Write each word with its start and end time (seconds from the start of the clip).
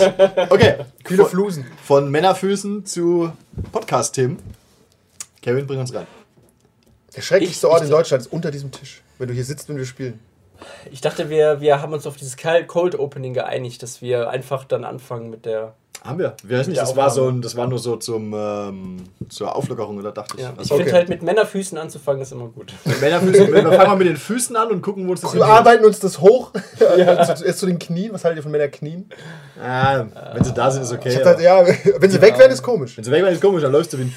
Richtig. 0.00 0.50
Okay. 0.50 0.74
Von- 1.16 1.26
Flusen. 1.26 1.66
Von 1.84 2.10
Männerfüßen 2.10 2.84
zu 2.86 3.32
Podcast-Themen. 3.72 4.38
Kevin, 5.42 5.66
bring 5.66 5.78
uns 5.80 5.94
rein. 5.94 6.06
Der 7.16 7.22
schrecklichste 7.22 7.66
Ich- 7.66 7.72
Ort 7.72 7.80
ich- 7.82 7.86
in 7.86 7.90
Deutschland 7.90 8.22
ist 8.22 8.32
unter 8.32 8.50
diesem 8.50 8.70
Tisch. 8.70 9.02
Wenn 9.18 9.28
du 9.28 9.34
hier 9.34 9.44
sitzt 9.44 9.68
und 9.70 9.76
wir 9.76 9.84
spielen. 9.86 10.20
Ich 10.90 11.00
dachte, 11.00 11.30
wir, 11.30 11.60
wir 11.60 11.80
haben 11.80 11.92
uns 11.92 12.06
auf 12.06 12.16
dieses 12.16 12.36
Cold 12.36 12.98
Opening 12.98 13.32
geeinigt, 13.34 13.82
dass 13.82 14.02
wir 14.02 14.28
einfach 14.30 14.64
dann 14.64 14.84
anfangen 14.84 15.30
mit 15.30 15.46
der. 15.46 15.74
Haben 16.04 16.18
wir. 16.20 16.34
Wir 16.44 16.58
nicht, 16.58 16.76
der 16.76 16.84
das 16.84 16.96
war, 16.96 17.10
so 17.10 17.28
ein, 17.28 17.42
das 17.42 17.56
war 17.56 17.66
nur 17.66 17.78
so 17.78 17.96
zum, 17.96 18.32
ähm, 18.34 18.96
zur 19.28 19.54
Auflockerung, 19.54 19.98
oder 19.98 20.12
dachte 20.12 20.34
ich. 20.36 20.42
Ja. 20.42 20.52
Ich 20.54 20.58
Also, 20.60 20.74
Okay. 20.74 20.84
finde 20.84 20.96
halt 20.98 21.08
mit 21.08 21.22
Männerfüßen 21.22 21.76
anzufangen 21.76 22.22
ist 22.22 22.32
immer 22.32 22.48
gut. 22.48 22.72
Männerfüße, 23.00 23.52
wir 23.52 23.62
fangen 23.62 23.76
mal 23.76 23.96
mit 23.96 24.06
den 24.06 24.16
Füßen 24.16 24.54
an 24.56 24.68
und 24.70 24.80
gucken, 24.80 25.06
wo 25.06 25.10
uns 25.10 25.20
das 25.22 25.34
Wir 25.34 25.44
arbeiten 25.44 25.84
uns 25.84 25.98
das 26.00 26.20
hoch. 26.20 26.52
zu, 26.78 27.44
erst 27.44 27.58
zu 27.58 27.66
den 27.66 27.78
Knien. 27.78 28.12
Was 28.12 28.24
haltet 28.24 28.38
ihr 28.38 28.42
von 28.42 28.52
Männerknien? 28.52 29.10
Ah, 29.62 30.04
wenn 30.34 30.44
sie 30.44 30.54
da 30.54 30.70
sind, 30.70 30.82
ist 30.82 30.92
okay. 30.92 31.08
Ich 31.10 31.18
gedacht, 31.18 31.40
ja, 31.40 31.64
wenn 31.98 32.10
sie 32.10 32.20
weg 32.20 32.38
werden, 32.38 32.52
ist 32.52 32.62
komisch. 32.62 32.96
Wenn 32.96 33.04
sie 33.04 33.10
weg 33.10 33.22
werden, 33.22 33.34
ist 33.34 33.40
komisch, 33.42 33.62
dann 33.62 33.72
läufst 33.72 33.92
du 33.92 33.98
wie 33.98 34.02
ein. 34.02 34.14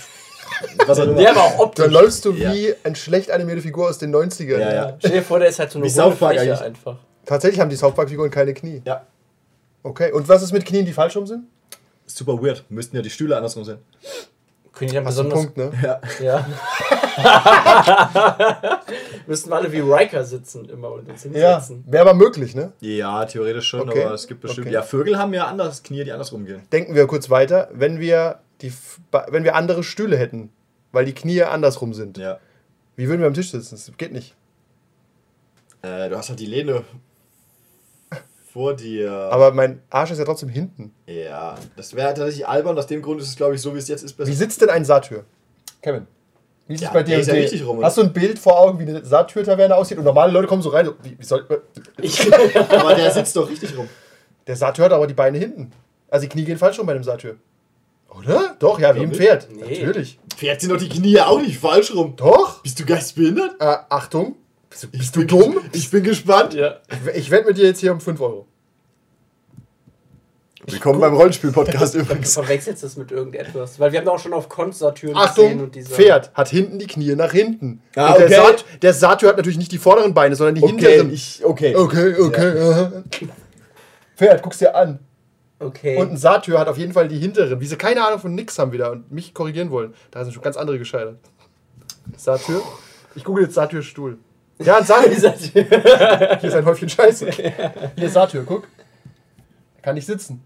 Was 0.85 0.99
auch 0.99 1.05
immer. 1.05 1.19
Ja, 1.19 1.31
aber 1.31 1.41
auch 1.41 1.59
optisch. 1.59 1.83
Dann 1.85 1.93
läufst 1.93 2.23
du 2.25 2.33
Ja. 2.33 2.53
wie 2.53 2.73
ein 2.83 2.95
schlecht 2.95 3.31
animierte 3.31 3.61
Figur 3.63 3.89
aus 3.89 3.97
den 3.97 4.11
90ern. 4.15 4.59
Ja, 4.59 4.73
ja. 4.73 4.95
Stell 4.99 5.11
dir 5.11 5.23
vor, 5.23 5.39
der 5.39 5.49
ist 5.49 5.57
halt 5.57 5.71
so 5.71 5.79
eine 5.79 5.89
Fläche 5.89 6.61
einfach. 6.61 6.97
Tatsächlich 7.25 7.59
haben 7.59 7.69
die 7.69 7.75
South 7.75 7.95
Park-Figuren 7.95 8.29
keine 8.29 8.53
Knie. 8.53 8.81
Ja. 8.85 9.01
Okay. 9.83 10.11
Und 10.11 10.29
was 10.29 10.43
ist 10.43 10.51
mit 10.51 10.65
Knien, 10.65 10.85
die 10.85 10.93
falsch 10.93 11.15
rum 11.17 11.25
sind? 11.25 11.45
Super 12.17 12.41
weird. 12.41 12.63
Müssten 12.69 12.95
ja 12.95 13.01
die 13.01 13.09
Stühle 13.09 13.35
andersrum 13.37 13.63
sein. 13.63 13.77
Können 14.73 14.89
die 14.89 14.95
dann 14.95 15.05
Hast 15.05 15.15
besonders. 15.15 15.39
Punkt, 15.39 15.57
ne? 15.57 15.71
Ja. 15.83 15.99
Ja. 16.21 16.47
Müssten 19.27 19.49
wir 19.49 19.55
alle 19.57 19.71
wie 19.71 19.79
Riker 19.79 20.23
sitzen 20.23 20.65
immer 20.69 20.91
und 20.91 21.09
uns 21.09 21.23
Ja. 21.25 21.31
hinsetzen. 21.57 21.83
Wäre 21.87 22.01
aber 22.09 22.13
möglich, 22.13 22.55
ne? 22.55 22.71
Ja, 22.79 23.25
theoretisch 23.25 23.67
schon, 23.67 23.89
Okay. 23.89 24.03
aber 24.05 24.13
es 24.13 24.27
gibt 24.27 24.41
bestimmt. 24.41 24.67
Okay. 24.67 24.73
Ja, 24.73 24.81
Vögel 24.81 25.17
haben 25.17 25.33
ja 25.33 25.45
anders 25.47 25.83
Knie, 25.83 26.03
die 26.03 26.11
andersrum 26.11 26.45
gehen. 26.45 26.61
Denken 26.71 26.95
wir 26.95 27.05
kurz 27.07 27.29
weiter. 27.29 27.69
Wenn 27.73 27.99
wir, 27.99 28.39
die, 28.61 28.71
wenn 29.27 29.43
wir 29.43 29.55
andere 29.55 29.83
Stühle 29.83 30.17
hätten, 30.17 30.51
weil 30.91 31.05
die 31.05 31.13
Knie 31.13 31.43
andersrum 31.43 31.93
sind, 31.93 32.17
Ja. 32.17 32.39
wie 32.95 33.07
würden 33.07 33.19
wir 33.21 33.27
am 33.27 33.33
Tisch 33.33 33.51
sitzen? 33.51 33.75
Das 33.75 33.91
geht 33.97 34.11
nicht. 34.13 34.35
Äh, 35.81 36.09
du 36.09 36.17
hast 36.17 36.29
halt 36.29 36.39
die 36.39 36.45
Lehne 36.45 36.83
vor 38.51 38.75
dir. 38.75 39.11
Aber 39.31 39.51
mein 39.53 39.81
Arsch 39.89 40.11
ist 40.11 40.17
ja 40.19 40.25
trotzdem 40.25 40.49
hinten. 40.49 40.93
ja, 41.07 41.55
das 41.75 41.95
wäre 41.95 42.13
tatsächlich 42.13 42.47
albern. 42.47 42.77
Aus 42.77 42.87
dem 42.87 43.01
Grund 43.01 43.21
ist 43.21 43.27
es, 43.29 43.35
glaube 43.35 43.55
ich, 43.55 43.61
so 43.61 43.73
wie 43.73 43.79
es 43.79 43.87
jetzt 43.87 44.03
ist. 44.03 44.13
besser. 44.13 44.29
Wie 44.29 44.35
sitzt 44.35 44.61
denn 44.61 44.69
ein 44.69 44.83
Satyr? 44.85 45.23
Kevin. 45.81 46.07
Wie 46.67 46.75
ist 46.75 46.81
Ja, 46.81 46.87
es 46.89 46.93
bei 46.93 47.03
dir? 47.03 47.11
der 47.11 47.19
ist 47.21 47.27
ja 47.27 47.33
richtig 47.33 47.65
rum, 47.65 47.77
oder? 47.79 47.87
Hast 47.87 47.97
du 47.97 48.01
ein 48.01 48.13
Bild 48.13 48.37
vor 48.39 48.59
Augen, 48.59 48.79
wie 48.79 48.83
eine 48.83 49.03
Satyr-Taverne 49.03 49.75
aussieht? 49.75 49.97
Und 49.97 50.03
normale 50.05 50.31
Leute 50.31 50.47
kommen 50.47 50.61
so 50.61 50.69
rein. 50.69 50.85
So, 50.85 50.93
wie, 51.03 51.17
wie 51.19 51.23
soll, 51.23 51.45
Aber 52.69 52.95
der 52.95 53.11
sitzt 53.11 53.35
doch 53.35 53.49
richtig 53.49 53.75
rum. 53.77 53.87
der 54.47 54.55
Satyr 54.55 54.85
hat 54.85 54.93
aber 54.93 55.07
die 55.07 55.13
Beine 55.13 55.37
hinten. 55.37 55.71
Also 56.09 56.23
die 56.25 56.29
Knie 56.29 56.43
gehen 56.45 56.57
falsch 56.57 56.77
rum 56.79 56.85
bei 56.87 56.93
dem 56.93 57.03
Satyr. 57.03 57.35
Oder? 58.17 58.55
Doch, 58.59 58.79
ja, 58.79 58.93
wie 58.95 59.03
im. 59.03 59.13
Pferd. 59.13 59.47
Nee. 59.51 59.79
Natürlich. 59.85 60.19
Pferd 60.35 60.59
sind 60.61 60.69
doch 60.69 60.77
die 60.77 60.89
Knie 60.89 61.19
auch 61.21 61.39
nicht 61.41 61.57
falsch 61.57 61.93
rum. 61.95 62.15
Doch. 62.17 62.61
Bist 62.61 62.79
du 62.79 62.85
geistbehindert? 62.85 63.55
Äh, 63.59 63.77
Achtung. 63.89 64.35
Bist 64.69 64.83
du, 64.83 64.87
bist 64.89 65.15
du 65.15 65.23
dumm? 65.25 65.59
Ich 65.73 65.89
bin 65.91 66.03
gespannt. 66.03 66.53
Ja. 66.53 66.77
Ich 67.15 67.31
wette 67.31 67.47
mit 67.47 67.57
dir 67.57 67.65
jetzt 67.65 67.79
hier 67.79 67.91
um 67.93 67.99
5 68.01 68.19
Euro. 68.21 68.47
Willkommen 70.67 70.99
beim 70.99 71.13
Rollenspiel-Podcast 71.15 71.95
Du 71.95 71.99
übrigens. 71.99 72.33
verwechselst 72.33 72.83
das 72.83 72.95
mit 72.95 73.11
irgendetwas. 73.11 73.79
Weil 73.79 73.91
wir 73.91 73.99
haben 73.99 74.05
da 74.05 74.11
auch 74.11 74.19
schon 74.19 74.33
auf 74.33 74.47
Konstatüren 74.47 75.15
Achtung, 75.17 75.59
und 75.59 75.75
diese. 75.75 75.93
Pferd 75.93 76.31
hat 76.33 76.49
hinten 76.49 76.77
die 76.79 76.87
Knie 76.87 77.15
nach 77.15 77.31
hinten. 77.31 77.81
Ah, 77.95 78.13
Und 78.13 78.29
der, 78.29 78.43
okay. 78.43 78.53
Sat 78.57 78.65
der 78.83 78.93
Satyr 78.93 79.29
hat 79.29 79.37
natürlich 79.37 79.57
nicht 79.57 79.71
die 79.71 79.77
vorderen 79.79 80.13
Beine, 80.13 80.35
sondern 80.35 80.55
die 80.55 80.63
Okay, 80.63 80.71
hinteren. 80.71 81.11
ich, 81.13 81.41
okay. 81.43 81.75
Okay, 81.75 82.15
okay. 82.19 82.59
aha. 82.59 82.91
Pferd, 84.15 84.43
guck's 84.43 84.59
dir 84.59 84.75
an. 84.75 84.99
Okay. 85.59 85.97
Und 85.97 86.11
ein 86.11 86.17
Satyr 86.17 86.59
hat 86.59 86.67
auf 86.67 86.77
jeden 86.77 86.93
Fall 86.93 87.07
die 87.07 87.17
hinteren. 87.19 87.59
Wie 87.59 87.65
sie 87.65 87.75
keine 87.77 88.05
Ahnung 88.05 88.19
von 88.19 88.33
nix 88.35 88.57
haben 88.59 88.71
wieder 88.71 88.91
und 88.91 89.11
mich 89.11 89.33
korrigieren 89.33 89.71
wollen. 89.71 89.93
Da 90.11 90.23
sind 90.23 90.33
schon 90.33 90.43
ganz 90.43 90.57
andere 90.57 90.77
gescheitert. 90.77 91.17
Satyr? 92.17 92.61
Ich 93.15 93.23
google 93.23 93.43
jetzt 93.45 93.55
Satyr-Stuhl. 93.55 94.17
Ja, 94.59 94.77
ein 94.77 94.85
Satyr. 94.85 95.37
Hier 96.39 96.43
ist 96.43 96.53
ein 96.55 96.65
Häufchen 96.65 96.89
Scheiße. 96.89 97.29
Hier 97.31 98.05
ist 98.07 98.13
Satyr, 98.13 98.43
guck. 98.45 98.67
Kann 99.81 99.95
nicht 99.95 100.05
sitzen. 100.05 100.43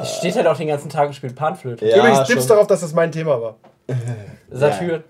Die 0.00 0.06
steht 0.06 0.36
halt 0.36 0.46
auch 0.46 0.56
den 0.56 0.68
ganzen 0.68 0.88
Tag 0.88 1.08
und 1.08 1.14
spielt 1.14 1.34
Panflöte. 1.36 1.86
Ja, 1.86 1.98
Übrigens 1.98 2.26
Tipps 2.26 2.46
darauf, 2.46 2.66
dass 2.66 2.80
das 2.80 2.92
mein 2.92 3.12
Thema 3.12 3.40
war. 3.40 3.56
Satyr. 4.50 5.04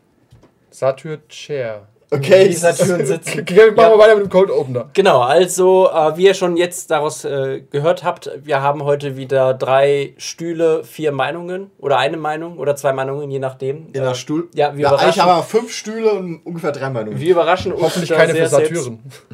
Satyr-Chair. 0.70 1.82
Okay, 2.12 2.48
Die 2.48 2.54
Satyren 2.54 3.06
sitzen. 3.06 3.40
Okay, 3.40 3.70
machen 3.70 3.92
wir 3.92 3.98
weiter 3.98 4.16
mit 4.16 4.24
dem 4.24 4.30
Cold 4.30 4.50
Opener. 4.50 4.90
Genau, 4.94 5.20
also 5.20 5.88
äh, 5.88 6.16
wie 6.16 6.24
ihr 6.24 6.34
schon 6.34 6.56
jetzt 6.56 6.90
daraus 6.90 7.24
äh, 7.24 7.60
gehört 7.70 8.02
habt, 8.02 8.32
wir 8.42 8.60
haben 8.62 8.82
heute 8.82 9.16
wieder 9.16 9.54
drei 9.54 10.14
Stühle, 10.16 10.82
vier 10.82 11.12
Meinungen 11.12 11.70
oder 11.78 11.98
eine 11.98 12.16
Meinung 12.16 12.58
oder 12.58 12.74
zwei 12.74 12.92
Meinungen, 12.92 13.30
je 13.30 13.38
nachdem. 13.38 13.86
in 13.92 13.92
der 13.92 14.14
Stuhl. 14.14 14.48
Ja, 14.54 14.74
wir 14.74 14.82
ja, 14.82 14.88
überraschen, 14.88 15.22
haben 15.22 15.38
wir 15.38 15.42
fünf 15.44 15.72
Stühle 15.72 16.10
und 16.14 16.44
ungefähr 16.44 16.72
drei 16.72 16.90
Meinungen. 16.90 17.20
wir 17.20 17.30
überraschen 17.30 17.72
uns 17.72 17.80
Hoffentlich 17.82 18.08
da 18.10 18.16
keine 18.16 18.32
sehr 18.32 18.42
für 18.44 18.48
Satyren. 18.50 18.98
selbst. 19.08 19.29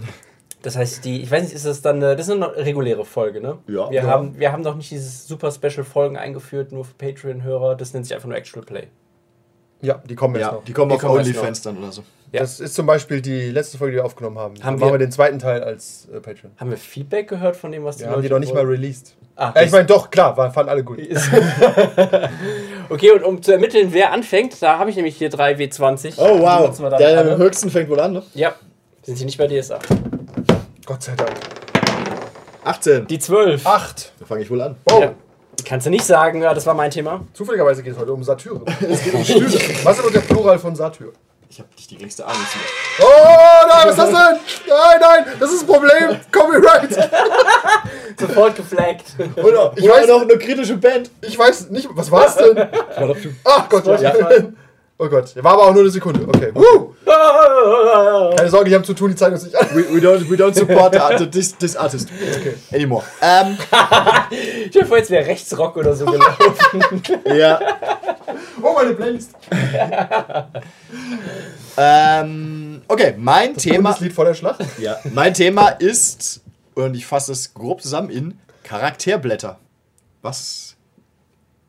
Das 0.66 0.74
heißt, 0.76 1.04
die, 1.04 1.22
ich 1.22 1.30
weiß 1.30 1.44
nicht, 1.44 1.54
ist 1.54 1.64
das 1.64 1.80
dann 1.80 2.02
eine, 2.02 2.16
das 2.16 2.26
ist 2.26 2.34
eine 2.34 2.56
reguläre 2.56 3.04
Folge, 3.04 3.40
ne? 3.40 3.58
Ja. 3.68 3.88
Wir, 3.88 4.02
Ja. 4.02 4.06
Haben, 4.08 4.36
wir 4.36 4.50
haben 4.50 4.62
noch 4.62 4.74
nicht 4.74 4.90
dieses 4.90 5.28
super 5.28 5.52
Special 5.52 5.84
Folgen 5.84 6.16
eingeführt, 6.16 6.72
nur 6.72 6.84
für 6.84 6.94
Patreon-Hörer. 6.94 7.76
Das 7.76 7.94
nennt 7.94 8.04
sich 8.04 8.12
einfach 8.16 8.26
nur 8.26 8.36
Actual 8.36 8.64
Play. 8.64 8.88
Ja, 9.80 10.02
die 10.08 10.16
kommen 10.16 10.34
jetzt 10.34 10.42
Ja, 10.46 10.52
noch. 10.54 10.64
die 10.64 10.72
kommen 10.72 10.88
Die 10.90 10.96
auf 10.96 11.04
OnlyFans 11.04 11.62
dann 11.62 11.78
oder 11.78 11.92
so. 11.92 12.02
Ja. 12.32 12.40
Das 12.40 12.58
ist 12.58 12.74
zum 12.74 12.84
Beispiel 12.84 13.20
die 13.22 13.50
letzte 13.52 13.78
Folge, 13.78 13.92
die 13.92 13.98
wir 13.98 14.04
aufgenommen 14.04 14.38
haben. 14.40 14.54
Haben 14.54 14.60
Dann 14.60 14.74
wir- 14.74 14.86
machen 14.86 14.94
wir 14.94 14.98
den 14.98 15.12
zweiten 15.12 15.38
Teil 15.38 15.62
als 15.62 16.08
äh, 16.12 16.18
Patreon. 16.18 16.50
Haben 16.56 16.70
wir 16.70 16.78
Feedback 16.78 17.28
gehört 17.28 17.54
von 17.56 17.70
dem, 17.70 17.84
was 17.84 17.98
die 17.98 18.02
Wir 18.02 18.10
haben 18.10 18.22
die 18.22 18.28
noch 18.28 18.40
nicht 18.40 18.52
mal 18.52 18.64
released. 18.64 19.14
Ah, 19.36 19.52
Ja, 19.54 19.62
ich 19.62 19.70
meine, 19.70 19.86
doch, 19.86 20.10
klar, 20.10 20.36
war, 20.36 20.50
fanden 20.52 20.70
alle 20.70 20.82
gut. 20.82 20.98
Okay, 22.88 23.12
und 23.12 23.22
um 23.22 23.40
zu 23.40 23.52
ermitteln, 23.52 23.88
wer 23.92 24.12
anfängt, 24.12 24.60
da 24.62 24.78
habe 24.80 24.90
ich 24.90 24.96
nämlich 24.96 25.16
hier 25.16 25.28
drei 25.30 25.52
W20. 25.54 26.14
Oh 26.18 26.40
wow, 26.40 26.76
der, 26.76 26.98
der 26.98 27.32
am 27.34 27.38
höchsten 27.38 27.70
fängt 27.70 27.88
wohl 27.88 28.00
an, 28.00 28.14
ne? 28.14 28.22
Ja, 28.34 28.54
sind 29.02 29.16
sie 29.16 29.24
nicht 29.24 29.38
bei 29.38 29.46
DSA. 29.46 29.78
Gott 30.86 31.02
sei 31.02 31.14
Dank. 31.16 31.32
18. 32.64 33.06
Die 33.08 33.18
12. 33.18 33.66
Acht. 33.66 34.12
Da 34.20 34.24
fange 34.26 34.42
ich 34.42 34.50
wohl 34.50 34.62
an. 34.62 34.76
Oh, 34.90 35.00
Ja. 35.00 35.12
Kannst 35.64 35.86
du 35.86 35.90
nicht 35.90 36.04
sagen, 36.04 36.42
ja, 36.42 36.54
das 36.54 36.64
war 36.66 36.74
mein 36.74 36.90
Thema. 36.92 37.22
zufälligerweise 37.32 37.82
geht 37.82 37.94
es 37.94 37.98
heute 37.98 38.12
um 38.12 38.22
Satyren. 38.22 38.62
es 38.88 39.02
geht 39.02 39.14
um 39.14 39.24
Stühle. 39.24 39.46
Was 39.82 39.96
ist 39.98 40.04
denn 40.04 40.12
der 40.12 40.20
Plural 40.20 40.58
von 40.58 40.76
Satyr? 40.76 41.12
Ich 41.48 41.58
habe 41.58 41.68
nicht 41.76 41.90
die 41.90 41.96
geringste 41.96 42.24
Ahnung. 42.24 42.38
zu. 42.52 42.58
Oh 43.02 43.06
nein, 43.66 43.82
was 43.84 43.90
ist 43.90 43.98
das 43.98 44.08
denn? 44.10 44.38
Nein, 44.68 45.00
nein, 45.00 45.24
das 45.40 45.52
ist 45.52 45.62
ein 45.62 45.66
Problem. 45.66 46.20
Copyright. 46.30 46.92
Sofort 48.20 48.56
geflaggt. 48.56 49.04
Oder, 49.36 49.72
ich, 49.76 49.84
Oder 49.84 49.94
weiß, 49.94 50.06
noch 50.08 50.22
eine 50.22 50.38
kritische 50.38 50.76
Band. 50.76 51.10
ich 51.22 51.38
weiß 51.38 51.70
nicht, 51.70 51.88
was 51.90 52.10
war 52.10 52.26
es 52.26 52.34
denn? 52.36 52.56
War 52.56 53.06
doch 53.08 53.16
Ach 53.44 53.68
Gott, 53.68 53.86
ja. 54.00 54.14
Oh 54.98 55.08
Gott, 55.08 55.34
war 55.42 55.52
aber 55.52 55.64
auch 55.64 55.72
nur 55.72 55.82
eine 55.82 55.90
Sekunde. 55.90 56.26
Okay. 56.26 56.50
Woo. 56.54 56.94
Keine 58.34 58.48
Sorge, 58.48 58.70
die 58.70 58.74
haben 58.74 58.84
zu 58.84 58.94
tun, 58.94 59.10
die 59.10 59.16
zeigen 59.16 59.34
uns 59.34 59.44
nicht 59.44 59.54
an. 59.54 59.68
we, 59.74 59.84
we, 59.94 59.98
don't, 60.00 60.30
we 60.30 60.36
don't 60.36 60.54
support 60.54 60.94
the 61.18 61.26
this, 61.26 61.54
this 61.56 61.76
artist 61.76 62.08
anymore. 62.72 63.04
Ähm, 63.20 63.58
Ich 64.64 64.70
dir 64.70 64.86
vor, 64.86 64.96
jetzt 64.96 65.10
wäre 65.10 65.26
Rechtsrock 65.26 65.76
oder 65.76 65.94
so 65.94 66.06
gelaufen. 66.06 67.02
ja. 67.26 67.60
Oh, 68.62 68.72
meine 68.74 68.94
Playlist. 68.94 69.32
Ähm, 71.76 72.82
okay, 72.88 73.14
mein 73.18 73.54
Thema. 73.56 73.90
Bundeslied 73.90 74.12
vor 74.14 74.24
der 74.24 74.34
Schlacht. 74.34 74.60
Ja, 74.78 74.96
mein 75.12 75.34
Thema 75.34 75.68
ist, 75.68 76.40
und 76.74 76.94
ich 76.94 77.04
fasse 77.06 77.32
es 77.32 77.52
grob 77.52 77.82
zusammen 77.82 78.08
in 78.10 78.38
Charakterblätter. 78.64 79.58
Was 80.22 80.75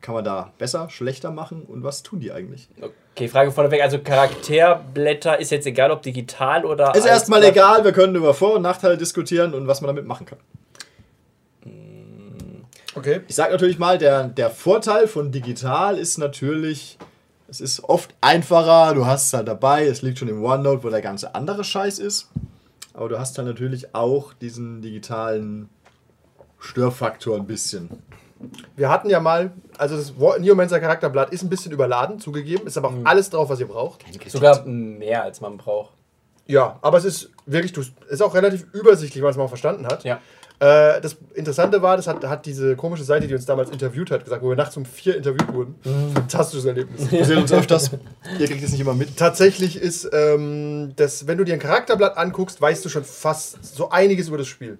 kann 0.08 0.14
man 0.14 0.24
da 0.24 0.54
besser, 0.56 0.88
schlechter 0.88 1.30
machen 1.30 1.64
und 1.68 1.84
was 1.84 2.02
tun 2.02 2.18
die 2.18 2.32
eigentlich? 2.32 2.70
Okay, 3.14 3.28
Frage 3.28 3.52
vorneweg. 3.52 3.82
Also 3.82 3.98
Charakterblätter 3.98 5.38
ist 5.38 5.50
jetzt 5.50 5.66
egal, 5.66 5.90
ob 5.90 6.00
digital 6.00 6.64
oder. 6.64 6.94
Ist 6.94 7.04
erstmal 7.04 7.44
egal, 7.44 7.84
wir 7.84 7.92
können 7.92 8.14
über 8.14 8.32
Vor- 8.32 8.54
und 8.54 8.62
Nachteile 8.62 8.96
diskutieren 8.96 9.52
und 9.52 9.66
was 9.66 9.82
man 9.82 9.88
damit 9.88 10.06
machen 10.06 10.24
kann. 10.24 10.38
Okay. 12.94 13.20
Ich 13.28 13.34
sag 13.34 13.50
natürlich 13.50 13.78
mal, 13.78 13.98
der, 13.98 14.28
der 14.28 14.48
Vorteil 14.48 15.08
von 15.08 15.30
digital 15.30 15.98
ist 15.98 16.16
natürlich, 16.16 16.96
es 17.46 17.60
ist 17.60 17.84
oft 17.84 18.14
einfacher, 18.22 18.94
du 18.94 19.04
hast 19.04 19.26
es 19.26 19.34
halt 19.34 19.46
dabei, 19.46 19.84
es 19.84 20.00
liegt 20.00 20.18
schon 20.20 20.28
im 20.28 20.42
OneNote, 20.42 20.84
wo 20.84 20.88
der 20.88 21.02
ganze 21.02 21.34
andere 21.34 21.64
Scheiß 21.64 21.98
ist. 21.98 22.30
Aber 22.94 23.10
du 23.10 23.18
hast 23.18 23.36
halt 23.36 23.46
natürlich 23.46 23.94
auch 23.94 24.32
diesen 24.32 24.80
digitalen 24.80 25.68
Störfaktor 26.58 27.36
ein 27.36 27.46
bisschen. 27.46 27.90
Wir 28.76 28.88
hatten 28.88 29.10
ja 29.10 29.18
mal, 29.20 29.50
also 29.78 29.96
das 29.96 30.12
Neomancer 30.40 30.78
Charakterblatt 30.80 31.30
ist 31.32 31.42
ein 31.42 31.48
bisschen 31.48 31.72
überladen, 31.72 32.20
zugegeben, 32.20 32.66
ist 32.66 32.78
aber 32.78 32.88
auch 32.88 32.94
alles 33.04 33.30
drauf, 33.30 33.48
was 33.48 33.58
ihr 33.60 33.66
braucht. 33.66 34.04
Sogar 34.28 34.64
mehr 34.64 35.24
als 35.24 35.40
man 35.40 35.56
braucht. 35.56 35.92
Ja, 36.46 36.78
aber 36.80 36.98
es 36.98 37.04
ist 37.04 37.30
wirklich, 37.46 37.72
du- 37.72 37.82
ist 38.08 38.22
auch 38.22 38.34
relativ 38.34 38.66
übersichtlich, 38.72 39.16
wenn 39.16 39.24
man 39.24 39.32
es 39.32 39.36
mal 39.36 39.48
verstanden 39.48 39.86
hat. 39.86 40.04
Ja. 40.04 40.20
Äh, 40.60 41.00
das 41.00 41.16
Interessante 41.34 41.82
war, 41.82 41.96
das 41.96 42.06
hat, 42.08 42.24
hat 42.24 42.44
diese 42.46 42.74
komische 42.74 43.04
Seite, 43.04 43.28
die 43.28 43.34
uns 43.34 43.44
damals 43.46 43.70
interviewt 43.70 44.10
hat, 44.10 44.24
gesagt, 44.24 44.42
wo 44.42 44.48
wir 44.48 44.56
nachts 44.56 44.76
um 44.76 44.84
vier 44.84 45.16
interviewt 45.16 45.52
wurden. 45.52 45.74
Fantastisches 46.14 46.64
Erlebnis. 46.64 47.10
Wir 47.12 47.24
sehen 47.24 47.38
uns 47.38 47.52
öfters. 47.52 47.90
Ihr 48.40 48.46
kriegt 48.46 48.64
es 48.64 48.72
nicht 48.72 48.80
immer 48.80 48.94
mit. 48.94 49.16
Tatsächlich 49.16 49.76
ist, 49.76 50.08
ähm, 50.12 50.94
das, 50.96 51.26
wenn 51.26 51.38
du 51.38 51.44
dir 51.44 51.52
ein 51.54 51.60
Charakterblatt 51.60 52.16
anguckst, 52.16 52.60
weißt 52.60 52.84
du 52.84 52.88
schon 52.88 53.04
fast 53.04 53.64
so 53.64 53.90
einiges 53.90 54.28
über 54.28 54.38
das 54.38 54.48
Spiel. 54.48 54.78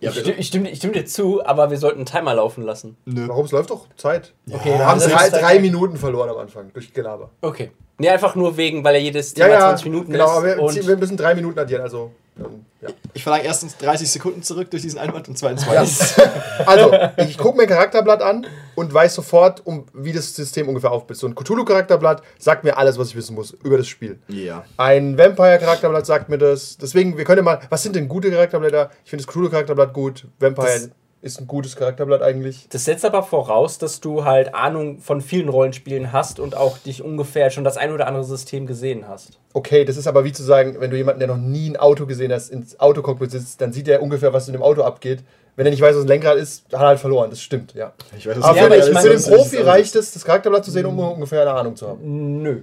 Ja, 0.00 0.10
Ich, 0.10 0.18
stimme, 0.20 0.36
ich, 0.38 0.46
stimme, 0.46 0.70
ich 0.70 0.78
stimme 0.78 0.92
dir 0.92 1.04
zu, 1.06 1.44
aber 1.44 1.70
wir 1.70 1.76
sollten 1.78 1.98
einen 1.98 2.06
Timer 2.06 2.34
laufen 2.34 2.62
lassen. 2.62 2.96
Nö. 3.04 3.26
Warum? 3.28 3.46
Es 3.46 3.50
läuft 3.52 3.70
doch 3.70 3.86
Zeit. 3.96 4.32
Okay, 4.48 4.70
Wir 4.70 4.78
dann 4.78 4.86
haben 4.86 5.00
drei, 5.00 5.10
halt- 5.10 5.32
drei 5.32 5.58
Minuten 5.58 5.96
verloren 5.96 6.30
am 6.30 6.36
Anfang 6.38 6.70
durch 6.72 6.92
Gelaber. 6.92 7.30
Okay. 7.40 7.72
Nee, 8.00 8.10
einfach 8.10 8.36
nur 8.36 8.56
wegen, 8.56 8.84
weil 8.84 8.94
er 8.94 9.00
jedes 9.00 9.34
Ja, 9.36 9.46
Thema 9.46 9.58
ja, 9.58 9.60
20 9.70 9.86
Minuten 9.86 10.12
genau, 10.12 10.26
ist. 10.26 10.30
aber 10.30 10.46
wir, 10.46 10.62
und 10.62 10.86
wir 10.86 10.96
müssen 10.96 11.16
drei 11.16 11.34
Minuten 11.34 11.58
addieren, 11.58 11.82
also. 11.82 12.12
ähm, 12.38 12.64
ja. 12.80 12.90
Ich 13.12 13.24
verlange 13.24 13.42
erstens 13.44 13.76
30 13.78 14.08
Sekunden 14.08 14.44
zurück 14.44 14.70
durch 14.70 14.82
diesen 14.82 15.00
Einwand 15.00 15.26
und 15.28 15.36
zweitens 15.36 15.66
Ja. 15.66 15.84
20. 15.84 16.16
Also, 16.64 16.92
ich 17.28 17.36
gucke 17.36 17.56
mir 17.56 17.64
ein 17.64 17.68
Charakterblatt 17.68 18.22
an 18.22 18.46
und 18.78 18.92
weiß 18.94 19.14
sofort, 19.14 19.66
um, 19.66 19.86
wie 19.92 20.12
das 20.12 20.34
System 20.34 20.68
ungefähr 20.68 20.90
aufbaut. 20.92 21.16
So 21.16 21.26
ein 21.26 21.34
Cthulhu-Charakterblatt 21.34 22.22
sagt 22.38 22.64
mir 22.64 22.78
alles, 22.78 22.98
was 22.98 23.08
ich 23.08 23.16
wissen 23.16 23.34
muss 23.34 23.50
über 23.62 23.76
das 23.76 23.88
Spiel. 23.88 24.18
Ja. 24.28 24.64
Ein 24.76 25.18
Vampire-Charakterblatt 25.18 26.06
sagt 26.06 26.28
mir 26.28 26.38
das. 26.38 26.78
Deswegen, 26.78 27.16
wir 27.18 27.24
können 27.24 27.38
ja 27.38 27.42
mal. 27.42 27.60
Was 27.70 27.82
sind 27.82 27.96
denn 27.96 28.08
gute 28.08 28.30
Charakterblätter? 28.30 28.90
Ich 29.04 29.10
finde 29.10 29.24
das 29.24 29.32
Cthulhu-Charakterblatt 29.32 29.92
gut. 29.92 30.26
Vampire 30.38 30.66
Das- 30.66 30.90
ist 31.20 31.40
ein 31.40 31.48
gutes 31.48 31.74
Charakterblatt 31.74 32.22
eigentlich. 32.22 32.68
das 32.70 32.84
setzt 32.84 33.04
aber 33.04 33.24
voraus, 33.24 33.78
dass 33.78 33.98
du 33.98 34.24
halt 34.24 34.54
Ahnung 34.54 35.00
von 35.00 35.20
vielen 35.20 35.48
Rollenspielen 35.48 36.12
hast 36.12 36.38
und 36.38 36.56
auch 36.56 36.78
dich 36.78 37.02
ungefähr 37.02 37.50
schon 37.50 37.64
das 37.64 37.76
ein 37.76 37.90
oder 37.92 38.06
andere 38.06 38.22
System 38.22 38.66
gesehen 38.66 39.08
hast. 39.08 39.40
Okay, 39.52 39.84
das 39.84 39.96
ist 39.96 40.06
aber 40.06 40.22
wie 40.22 40.30
zu 40.32 40.44
sagen, 40.44 40.76
wenn 40.78 40.92
du 40.92 40.96
jemanden, 40.96 41.18
der 41.18 41.26
noch 41.26 41.36
nie 41.36 41.70
ein 41.70 41.76
Auto 41.76 42.06
gesehen 42.06 42.32
hast, 42.32 42.50
ins 42.50 42.78
Autocockpit 42.78 43.32
sitzt, 43.32 43.60
dann 43.60 43.72
sieht 43.72 43.88
er 43.88 44.00
ungefähr, 44.00 44.32
was 44.32 44.46
in 44.46 44.52
dem 44.52 44.62
Auto 44.62 44.82
abgeht. 44.82 45.24
Wenn 45.58 45.66
er 45.66 45.70
nicht 45.72 45.82
weiß, 45.82 45.96
was 45.96 46.02
ein 46.04 46.06
Lenkrad 46.08 46.36
ist, 46.36 46.66
hat 46.66 46.74
er 46.74 46.86
halt 46.86 47.00
verloren. 47.00 47.30
Das 47.30 47.40
stimmt, 47.42 47.74
ja. 47.74 47.92
Ich 48.16 48.24
weiß, 48.28 48.36
Aber 48.36 48.46
Ja, 48.56 48.62
für, 48.62 48.66
aber 48.66 48.76
den- 48.76 48.86
ich 48.86 48.92
meine, 48.94 49.10
für 49.10 49.16
den 49.16 49.36
Profi 49.36 49.56
reicht 49.56 49.96
es, 49.96 50.12
das 50.12 50.24
Charakterblatt 50.24 50.64
zu 50.64 50.70
sehen, 50.70 50.86
um 50.86 50.96
ungefähr 51.00 51.42
eine 51.42 51.50
Ahnung 51.50 51.74
zu 51.74 51.88
haben. 51.88 52.42
Nö. 52.42 52.60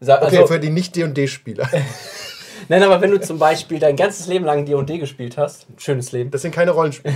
Sa- 0.00 0.16
Okay, 0.20 0.38
Also, 0.38 0.48
für 0.48 0.58
die 0.58 0.70
Nicht-D&D-Spieler. 0.70 1.68
nein, 2.68 2.82
aber 2.82 3.00
wenn 3.00 3.12
du 3.12 3.20
zum 3.20 3.38
Beispiel 3.38 3.78
dein 3.78 3.94
ganzes 3.94 4.26
Leben 4.26 4.44
lang 4.44 4.66
D&D 4.66 4.98
gespielt 4.98 5.38
hast, 5.38 5.66
schönes 5.76 6.10
Leben, 6.10 6.32
Das 6.32 6.42
sind 6.42 6.52
keine 6.52 6.72
Rollenspieler. 6.72 7.14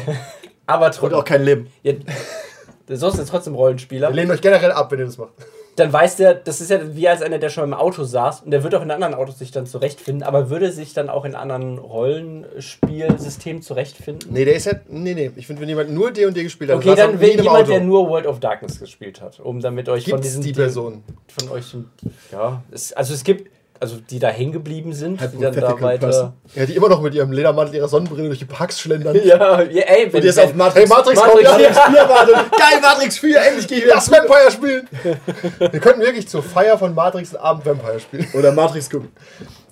aber 0.67 0.87
Und 0.87 0.93
auch 0.93 0.99
trotzdem, 1.01 1.25
kein 1.25 1.43
Leben. 1.45 1.67
ja, 1.83 1.93
du 2.87 2.97
sollst 2.97 3.19
jetzt 3.19 3.31
trotzdem 3.31 3.57
Rollenspieler, 3.57 4.11
Wir 4.11 4.15
lehnen 4.15 4.31
euch 4.31 4.41
generell 4.41 4.71
ab, 4.71 4.93
wenn 4.93 5.01
ihr 5.01 5.07
das 5.07 5.19
macht. 5.19 5.33
Dann 5.81 5.93
weiß 5.93 6.17
der, 6.17 6.35
das 6.35 6.61
ist 6.61 6.71
ja 6.71 6.95
wie 6.95 7.09
als 7.09 7.23
einer, 7.23 7.39
der 7.39 7.49
schon 7.49 7.65
im 7.65 7.75
Auto 7.75 8.05
saß 8.05 8.43
und 8.43 8.51
der 8.51 8.63
wird 8.63 8.75
auch 8.75 8.83
in 8.83 8.91
anderen 8.91 9.15
Autos 9.15 9.39
sich 9.39 9.51
dann 9.51 9.67
zurechtfinden, 9.67 10.23
aber 10.23 10.51
würde 10.51 10.71
sich 10.71 10.93
dann 10.93 11.09
auch 11.09 11.25
in 11.25 11.35
anderen 11.35 11.79
Rollenspielsystemen 11.79 13.63
zurechtfinden? 13.63 14.33
Nee, 14.33 14.45
der 14.45 14.55
ist 14.55 14.67
ja. 14.67 14.75
Nee, 14.89 15.15
nee. 15.15 15.31
Ich 15.37 15.47
finde, 15.47 15.63
wenn 15.63 15.69
jemand 15.69 15.91
nur 15.91 16.11
D&D 16.13 16.43
gespielt 16.43 16.71
hat, 16.71 16.77
Okay, 16.77 16.95
dann 16.95 17.19
will 17.21 17.33
einem 17.33 17.43
jemand, 17.43 17.69
der 17.69 17.81
nur 17.81 18.09
World 18.09 18.27
of 18.27 18.41
Darkness 18.41 18.79
gespielt 18.79 19.21
hat, 19.21 19.41
um 19.41 19.61
damit 19.61 19.89
euch 19.89 20.05
von 20.05 20.13
Gibt's 20.13 20.29
diesen 20.29 20.43
die 20.43 20.53
Person? 20.53 21.03
von 21.29 21.49
euch, 21.51 21.75
ja, 22.31 22.63
es, 22.71 22.93
also 22.93 23.15
es 23.15 23.25
gibt, 23.25 23.51
also 23.81 23.97
die 23.97 24.19
da 24.19 24.29
hängen 24.29 24.53
geblieben 24.53 24.93
sind, 24.93 25.21
die 25.21 25.41
dann 25.41 25.55
da 25.55 25.81
weiter. 25.81 26.07
person. 26.07 26.33
Ja, 26.55 26.67
die 26.67 26.77
immer 26.77 26.89
noch 26.91 27.01
mit 27.01 27.15
ihrem 27.15 27.33
Ledermantel, 27.33 27.77
ihrer 27.77 27.89
Sonnenbrille 27.89 28.29
durch 28.29 28.39
die 28.39 28.45
Parks 28.45 28.79
schlendern. 28.81 29.19
Ja, 29.25 29.63
ja, 29.63 29.83
ey, 29.83 30.13
wenn 30.13 30.21
Und 30.21 30.25
jetzt 30.25 30.39
auf 30.39 30.55
Matrix, 30.55 30.81
Hey, 30.81 30.87
Matrix, 30.89 31.21
Matrix, 31.21 31.49
kommt, 31.49 31.61
ja. 31.63 31.69
Matrix 31.69 31.79
4 31.79 32.09
wartet. 32.09 32.35
Geil, 32.53 32.81
Matrix 32.81 33.19
4, 33.19 33.41
endlich 33.43 33.69
gehe 33.69 33.79
ich 33.79 33.85
wieder 33.85 33.95
Lass 33.95 34.11
Vampire 34.11 34.51
spielen! 34.51 34.89
Wir 35.59 35.81
könnten 35.81 36.01
wirklich 36.01 36.29
zur 36.29 36.43
Feier 36.43 36.79
von 36.79 36.95
Matrix 36.95 37.35
einen 37.35 37.45
Abend 37.45 37.67
Vampire 37.67 38.01
spielen. 38.01 38.27
Oder 38.35 38.53
Matrix 38.53 38.91
gucken. 38.91 39.11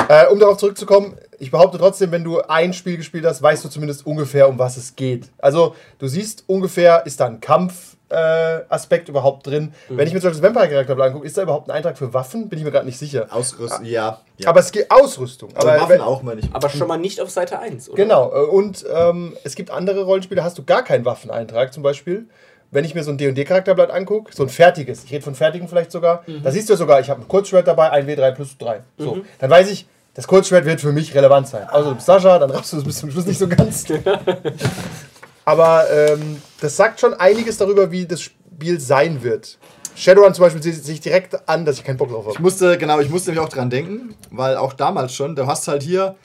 Äh, 0.09 0.27
um 0.29 0.39
darauf 0.39 0.57
zurückzukommen, 0.57 1.17
ich 1.39 1.51
behaupte 1.51 1.79
trotzdem, 1.79 2.11
wenn 2.13 2.25
du 2.25 2.41
ein 2.41 2.73
Spiel 2.73 2.97
gespielt 2.97 3.25
hast, 3.27 3.43
weißt 3.43 3.65
du 3.65 3.69
zumindest 3.69 4.07
ungefähr, 4.07 4.49
um 4.49 4.59
was 4.59 4.77
es 4.77 4.97
geht. 4.97 5.29
Also, 5.39 5.75
du 5.99 6.09
siehst 6.09 6.45
ungefähr, 6.47 7.05
ist 7.05 7.21
da 7.21 7.27
ein 7.27 7.41
Kampfaspekt 7.41 7.98
äh, 8.11 8.61
Aspekt 8.69 9.09
überhaupt 9.09 9.47
drin. 9.47 9.73
Wenn 9.89 10.07
ich 10.07 10.15
mir 10.15 10.21
zum 10.21 10.31
Beispiel 10.31 10.43
das 10.43 10.55
Vampire-Charakterblatt 10.55 11.09
angucke, 11.09 11.27
ist 11.27 11.37
da 11.37 11.43
überhaupt 11.43 11.69
ein 11.69 11.77
Eintrag 11.77 11.99
für 11.99 12.15
Waffen? 12.15 12.49
Bin 12.49 12.59
ich 12.59 12.65
mir 12.65 12.71
gerade 12.71 12.87
nicht 12.87 12.99
sicher. 12.99 13.27
Ausrüsten, 13.31 13.85
ja. 13.85 14.21
ja. 14.39 14.49
Aber 14.49 14.61
es 14.61 14.73
geht 14.73 14.91
Ausrüstung. 14.91 15.51
Aber 15.55 15.73
Aber, 15.73 15.83
Waffen 15.83 16.01
auch, 16.01 16.23
meine 16.23 16.41
ich. 16.41 16.49
aber 16.53 16.69
schon 16.69 16.89
mal 16.89 16.97
nicht 16.99 17.21
auf 17.21 17.31
Seite 17.31 17.59
1, 17.59 17.89
oder? 17.91 17.97
Genau. 17.97 18.33
äh, 18.33 18.47
Und 18.47 18.85
ähm, 18.93 19.37
es 19.45 19.55
gibt 19.55 19.71
andere 19.71 20.05
Rollenspiele, 20.05 20.41
da 20.41 20.45
hast 20.45 20.57
du 20.59 20.65
gar 20.65 20.83
keinen 20.85 21.05
Waffeneintrag 21.05 21.73
zum 21.73 21.83
Beispiel. 21.83 22.27
Wenn 22.71 22.85
ich 22.85 22.95
mir 22.95 23.03
so 23.03 23.11
ein 23.11 23.17
D&D-Charakterblatt 23.19 23.91
angucke, 23.91 24.35
so 24.35 24.43
ein 24.43 24.51
fertiges, 24.51 25.05
ich 25.05 25.11
rede 25.13 25.23
von 25.23 25.35
fertigen 25.35 25.69
vielleicht 25.69 25.91
sogar, 25.91 26.23
da 26.43 26.51
siehst 26.51 26.69
du 26.69 26.75
ja 26.75 26.77
sogar, 26.77 27.01
ich 27.01 27.09
habe 27.09 27.23
ein 27.23 27.27
Kurzschwert 27.27 27.67
dabei, 27.67 27.91
ein 27.91 28.07
W3 28.07 28.33
plus 28.33 28.59
3. 28.59 28.83
So, 28.99 29.19
dann 29.39 29.49
weiß 29.49 29.71
ich, 29.71 29.87
das 30.13 30.27
Kurzschwert 30.27 30.67
wird 30.67 30.81
für 30.81 30.93
mich 30.93 31.15
relevant 31.15 31.49
sein. 31.49 31.67
Also 31.69 31.95
bist 31.95 32.05
Sascha, 32.07 32.39
dann 32.39 32.51
raffst 32.51 32.73
du 32.75 32.77
es 32.79 32.85
bis 32.85 32.99
zum 32.99 33.11
Schluss 33.11 33.25
nicht 33.25 33.39
so 33.39 33.49
ganz. 33.49 33.85
Aber 35.49 35.91
ähm, 35.91 36.43
das 36.61 36.77
sagt 36.77 37.00
schon 37.00 37.15
einiges 37.15 37.56
darüber, 37.56 37.91
wie 37.91 38.05
das 38.06 38.21
Spiel 38.21 38.79
sein 38.81 39.23
wird. 39.23 39.59
Shadowrun 39.97 40.35
zum 40.35 40.43
Beispiel 40.45 40.62
sieht 40.62 40.85
sich 40.85 41.00
direkt 41.00 41.49
an, 41.49 41.65
dass 41.65 41.79
ich 41.79 41.85
keinen 41.85 41.97
Bock 41.97 42.11
drauf 42.11 42.27
Ich 42.29 42.35
habe. 42.35 42.43
musste, 42.43 42.77
genau, 42.77 43.00
ich 43.00 43.09
musste 43.09 43.31
mich 43.31 43.41
auch 43.41 43.49
dran 43.49 43.71
denken, 43.71 44.15
weil 44.31 44.56
auch 44.59 44.75
damals 44.75 45.15
schon, 45.15 45.35
du 45.35 45.47
hast 45.47 45.67
halt 45.67 45.83
hier 45.83 46.17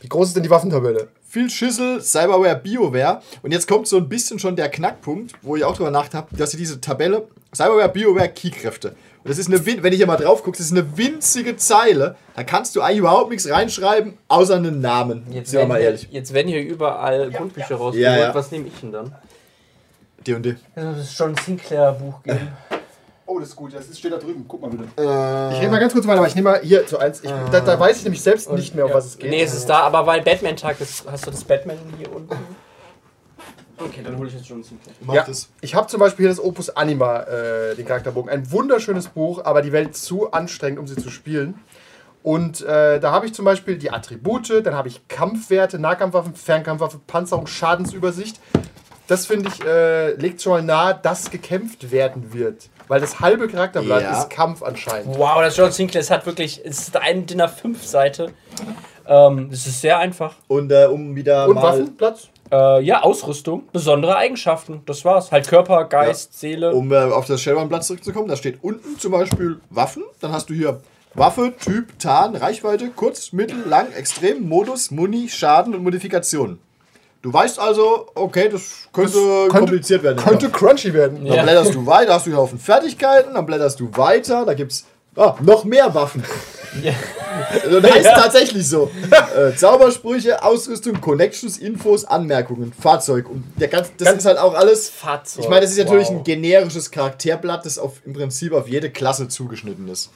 Wie 0.00 0.08
groß 0.08 0.28
ist 0.28 0.36
denn 0.36 0.42
die 0.42 0.50
Waffentabelle? 0.50 1.08
viel 1.28 1.50
Schüssel, 1.50 2.00
Cyberware, 2.00 2.56
BioWare. 2.56 3.20
Und 3.42 3.52
jetzt 3.52 3.68
kommt 3.68 3.86
so 3.86 3.98
ein 3.98 4.08
bisschen 4.08 4.38
schon 4.38 4.56
der 4.56 4.70
Knackpunkt, 4.70 5.34
wo 5.42 5.54
ich 5.56 5.64
auch 5.64 5.76
drüber 5.76 5.90
nachgedacht 5.90 6.28
habe, 6.30 6.36
dass 6.36 6.52
sie 6.52 6.56
diese 6.56 6.80
Tabelle, 6.80 7.28
Cyberware, 7.54 7.90
BioWare, 7.90 8.30
Keykräfte. 8.30 8.96
Und 9.26 9.30
das 9.30 9.38
ist 9.38 9.48
eine, 9.48 9.66
win- 9.66 9.82
wenn 9.82 9.92
ich 9.92 9.98
hier 9.98 10.06
mal 10.06 10.16
drauf 10.16 10.44
gucke, 10.44 10.56
das 10.56 10.66
ist 10.66 10.72
eine 10.72 10.96
winzige 10.96 11.56
Zeile. 11.56 12.14
Da 12.36 12.44
kannst 12.44 12.76
du 12.76 12.80
eigentlich 12.80 12.98
überhaupt 12.98 13.30
nichts 13.30 13.50
reinschreiben, 13.50 14.16
außer 14.28 14.54
einen 14.56 14.80
Namen. 14.80 15.26
Jetzt 15.32 15.50
Sind 15.50 15.60
wir 15.60 15.66
mal 15.66 15.78
hier, 15.78 15.86
ehrlich. 15.86 16.08
jetzt 16.12 16.32
werden 16.32 16.48
hier 16.48 16.62
überall 16.62 17.30
Grundbücher 17.32 17.74
rausgeholt. 17.74 17.96
Ja, 17.96 18.16
ja. 18.16 18.34
Was 18.34 18.50
nehme 18.52 18.68
ich 18.68 18.80
denn 18.80 18.92
dann? 18.92 19.12
D&D. 20.26 20.56
Also 20.74 20.92
das 20.92 21.18
John 21.18 21.34
Sinclair 21.36 21.92
Buch 21.92 22.22
geben. 22.22 22.48
Oh, 23.28 23.40
das 23.40 23.48
ist 23.48 23.56
gut, 23.56 23.74
das 23.74 23.98
steht 23.98 24.12
da 24.12 24.18
drüben. 24.18 24.44
Guck 24.46 24.62
mal 24.62 24.70
bitte. 24.70 24.84
Ich 24.96 25.60
rede 25.60 25.70
mal 25.72 25.80
ganz 25.80 25.92
kurz 25.92 26.06
weiter, 26.06 26.18
aber 26.18 26.28
ich 26.28 26.36
nehme 26.36 26.50
mal 26.52 26.60
hier 26.62 26.86
zu 26.86 26.98
eins. 26.98 27.20
Ich, 27.24 27.30
da, 27.50 27.60
da 27.60 27.78
weiß 27.80 27.96
ich 27.98 28.04
nämlich 28.04 28.22
selbst 28.22 28.50
nicht 28.52 28.76
mehr, 28.76 28.84
um 28.84 28.90
Ja. 28.90 28.96
was 28.96 29.06
es 29.06 29.18
geht. 29.18 29.30
Nee, 29.30 29.42
es 29.42 29.52
ist 29.54 29.66
da, 29.66 29.80
aber 29.80 30.06
weil 30.06 30.22
Batman-Tag 30.22 30.80
ist, 30.80 31.04
hast 31.10 31.26
du 31.26 31.32
das 31.32 31.42
Batman 31.42 31.76
hier 31.98 32.14
unten? 32.14 32.36
Okay, 33.78 34.00
dann 34.02 34.16
hole 34.16 34.28
ich 34.28 34.34
jetzt 34.34 34.48
John 34.48 34.62
Sinclair. 34.62 34.94
Mach 35.02 35.14
Ja, 35.14 35.24
das. 35.24 35.48
ich 35.60 35.74
habe 35.74 35.86
zum 35.86 36.00
Beispiel 36.00 36.24
hier 36.24 36.30
das 36.30 36.42
Opus 36.42 36.70
Anima, 36.70 37.20
äh, 37.24 37.74
den 37.74 37.84
Charakterbogen. 37.86 38.30
Ein 38.30 38.50
wunderschönes 38.50 39.08
Buch, 39.08 39.44
aber 39.44 39.60
die 39.62 39.72
Welt 39.72 39.96
zu 39.96 40.32
anstrengend, 40.32 40.78
um 40.78 40.86
sie 40.86 40.96
zu 40.96 41.10
spielen. 41.10 41.58
Und 42.22 42.62
äh, 42.62 42.98
da 42.98 43.12
habe 43.12 43.26
ich 43.26 43.34
zum 43.34 43.44
Beispiel 43.44 43.76
die 43.76 43.90
Attribute, 43.90 44.64
dann 44.66 44.74
habe 44.74 44.88
ich 44.88 45.06
Kampfwerte, 45.08 45.78
Nahkampfwaffen, 45.78 46.34
Fernkampfwaffe, 46.34 46.98
Panzerung, 47.06 47.46
Schadensübersicht. 47.46 48.40
Das 49.06 49.26
finde 49.26 49.50
ich, 49.50 49.64
äh, 49.64 50.12
legt 50.14 50.42
schon 50.42 50.52
mal 50.52 50.62
nahe, 50.62 50.98
dass 51.00 51.30
gekämpft 51.30 51.92
werden 51.92 52.32
wird. 52.32 52.68
Weil 52.88 53.00
das 53.00 53.20
halbe 53.20 53.46
Charakterblatt 53.46 54.02
Ja. 54.02 54.18
ist 54.20 54.30
Kampf 54.30 54.62
anscheinend. 54.62 55.16
Wow, 55.16 55.40
das 55.40 55.56
John 55.56 55.70
Sinclair, 55.70 56.00
es 56.00 56.10
hat 56.10 56.26
wirklich, 56.26 56.60
es 56.64 56.80
ist 56.88 56.96
eine 56.96 57.22
DIN 57.22 57.40
A5-Seite. 57.42 58.32
Ähm, 59.08 59.50
es 59.52 59.66
ist 59.66 59.80
sehr 59.80 59.98
einfach. 59.98 60.34
Und 60.48 60.72
äh, 60.72 60.86
um 60.86 61.14
wieder 61.14 61.48
Und 61.48 61.54
mal... 61.54 61.62
Waffenplatz? 61.62 62.28
Äh, 62.50 62.82
ja, 62.82 63.02
Ausrüstung, 63.02 63.64
besondere 63.72 64.16
Eigenschaften. 64.16 64.82
Das 64.86 65.04
war's. 65.04 65.32
Halt 65.32 65.48
Körper, 65.48 65.84
Geist, 65.84 66.38
Seele. 66.38 66.72
Um 66.72 66.92
äh, 66.92 66.96
auf 66.96 67.26
das 67.26 67.42
Shadowrun-Blatt 67.42 67.84
zurückzukommen, 67.84 68.28
da 68.28 68.36
steht 68.36 68.58
unten 68.62 68.98
zum 68.98 69.12
Beispiel 69.12 69.60
Waffen. 69.70 70.04
Dann 70.20 70.32
hast 70.32 70.48
du 70.48 70.54
hier 70.54 70.80
Waffe, 71.14 71.54
Typ, 71.58 71.98
Tarn, 71.98 72.36
Reichweite, 72.36 72.90
kurz, 72.94 73.32
mittel, 73.32 73.64
lang, 73.66 73.92
extrem, 73.92 74.48
Modus, 74.48 74.90
Muni, 74.90 75.28
Schaden 75.28 75.74
und 75.74 75.82
Modifikation. 75.82 76.60
Du 77.22 77.32
weißt 77.32 77.58
also, 77.58 78.06
okay, 78.14 78.48
das 78.48 78.88
könnte, 78.92 79.18
könnte- 79.18 79.48
kompliziert 79.48 80.02
werden. 80.04 80.18
Könnte 80.22 80.48
crunchy 80.48 80.94
werden. 80.94 81.24
Dann 81.24 81.34
Ja. 81.34 81.42
blätterst 81.42 81.74
du 81.74 81.84
weiter, 81.84 82.14
hast 82.14 82.26
du 82.26 82.30
hier 82.30 82.38
auf 82.38 82.50
den 82.50 82.60
Fertigkeiten, 82.60 83.34
dann 83.34 83.46
blätterst 83.46 83.80
du 83.80 83.88
weiter, 83.96 84.44
da 84.44 84.54
gibt's 84.54 84.86
ah, 85.16 85.34
noch 85.42 85.64
mehr 85.64 85.92
Waffen. 85.92 86.22
Ja. 86.82 86.92
Das 87.70 87.90
heißt 87.92 88.08
tatsächlich 88.14 88.66
so. 88.66 88.90
Äh, 89.36 89.54
Zaubersprüche, 89.54 90.42
Ausrüstung, 90.42 91.00
Connections, 91.00 91.58
Infos, 91.58 92.04
Anmerkungen, 92.04 92.72
Fahrzeug. 92.72 93.28
Und 93.28 93.44
der 93.60 93.68
ganz, 93.68 93.90
das 93.98 94.06
Ganz- 94.08 94.18
ist 94.20 94.26
halt 94.26 94.38
auch 94.38 94.54
alles. 94.54 94.88
Fahrzeug. 94.88 95.44
Ich 95.44 95.48
meine, 95.50 95.62
das 95.62 95.72
ist 95.72 95.78
natürlich 95.78 96.08
Wow. 96.08 96.16
ein 96.18 96.24
generisches 96.24 96.90
Charakterblatt, 96.90 97.66
das 97.66 97.78
auf, 97.78 98.00
im 98.06 98.14
Prinzip 98.14 98.52
auf 98.52 98.68
jede 98.68 98.90
Klasse 98.90 99.28
zugeschnitten 99.28 99.86
ist. 99.88 100.10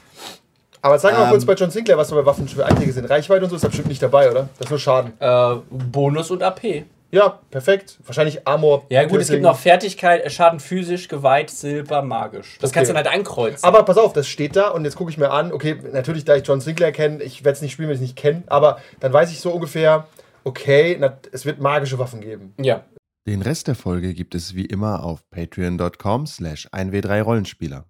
Aber 0.83 0.99
sag 0.99 1.13
mal 1.13 1.25
Ähm. 1.25 1.31
kurz 1.31 1.45
bei 1.45 1.53
John 1.55 1.71
Sinclair, 1.71 1.99
was 1.99 2.09
da 2.09 2.15
bei 2.17 2.25
Waffen 2.25 2.49
für 2.49 2.65
Einträge 2.65 2.93
sind. 2.93 3.05
Reichweite 3.11 3.45
und 3.45 3.51
so 3.51 3.57
ist 3.57 3.63
da 3.65 3.69
bestimmt 3.69 3.89
nicht 3.89 4.03
dabei, 4.03 4.31
oder? 4.31 4.49
Das 4.59 4.67
ist 4.67 4.71
nur 4.71 4.79
Schaden. 4.79 5.13
Äh, 5.21 5.57
Bonus 5.71 6.31
und 6.31 6.43
AP. 6.43 6.85
Ja, 7.13 7.41
perfekt. 7.51 7.99
Wahrscheinlich 8.07 8.47
Armor. 8.47 8.87
Ja 8.89 9.03
gut, 9.03 9.13
es 9.13 9.29
Piercing. 9.29 9.35
gibt 9.37 9.43
noch 9.45 9.59
Fertigkeit, 9.59 10.31
Schaden 10.31 10.61
physisch, 10.61 11.09
Gewalt, 11.09 11.51
Silber, 11.51 12.03
magisch. 12.03 12.57
Das 12.61 12.71
Okay. 12.71 12.75
kannst 12.79 12.91
du 12.91 12.95
dann 12.95 13.05
halt 13.05 13.15
ankreuzen. 13.15 13.65
Aber 13.65 13.83
pass 13.85 13.99
auf, 13.99 14.13
das 14.13 14.29
steht 14.29 14.55
da 14.55 14.69
und 14.69 14.85
jetzt 14.85 14.95
gucke 14.97 15.11
ich 15.11 15.19
mir 15.19 15.31
an. 15.31 15.53
Okay, 15.53 15.77
natürlich, 15.93 16.25
da 16.25 16.37
ich 16.37 16.47
John 16.47 16.61
Sinclair 16.61 16.93
kenne, 16.93 17.23
ich 17.23 17.45
werde 17.45 17.57
es 17.57 17.63
nicht 17.63 17.73
spielen, 17.73 17.89
wenn 17.89 17.95
ich 17.97 18.01
es 18.01 18.07
nicht 18.07 18.17
kenne, 18.17 18.45
aber 18.47 18.79
dann 19.01 19.13
weiß 19.13 19.31
ich 19.33 19.41
so 19.41 19.51
ungefähr, 19.51 20.07
okay, 20.45 20.97
na, 21.01 21.19
es 21.33 21.45
wird 21.45 21.61
magische 21.61 21.99
Waffen 21.99 22.21
geben. 22.21 22.55
ja. 22.59 22.85
Den 23.29 23.43
Rest 23.43 23.69
der 23.69 23.75
Folge 23.75 24.15
gibt 24.15 24.35
es 24.35 24.55
wie 24.55 24.65
immer 24.65 25.05
auf 25.05 25.21
patreon.com 25.31 26.27
slash 26.27 26.69
1w3rollenspieler. 26.73 27.85